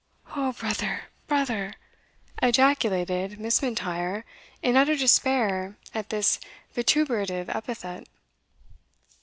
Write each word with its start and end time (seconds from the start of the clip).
"O 0.35 0.51
brother! 0.53 1.09
brother!" 1.27 1.75
ejaculated 2.41 3.39
Miss 3.39 3.61
M'Intyre, 3.61 4.23
in 4.63 4.75
utter 4.75 4.95
despair 4.95 5.77
at 5.93 6.09
this 6.09 6.39
vituperative 6.73 7.51
epithet. 7.51 8.07